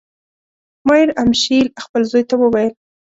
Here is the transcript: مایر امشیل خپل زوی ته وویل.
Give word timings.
مایر 0.87 1.09
امشیل 1.23 1.65
خپل 1.83 2.01
زوی 2.11 2.23
ته 2.29 2.35
وویل. 2.41 2.73